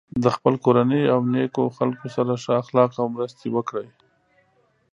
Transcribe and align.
د 0.23 0.25
خپل 0.35 0.53
کورنۍ 0.65 1.03
او 1.13 1.19
نیکو 1.33 1.63
خلکو 1.77 2.07
سره 2.15 2.33
ښه 2.43 2.53
اخلاق 2.61 2.91
او 3.01 3.07
مرستې 3.15 3.47
وکړی. 3.55 3.87